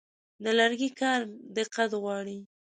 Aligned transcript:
د 0.43 0.45
لرګي 0.59 0.89
کار 1.01 1.19
دقت 1.57 1.91
غواړي. 2.01 2.39